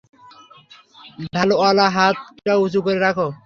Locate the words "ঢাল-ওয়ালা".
1.33-1.87